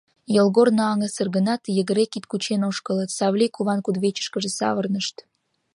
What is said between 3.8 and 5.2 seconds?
кудывечышкыже савырнышт.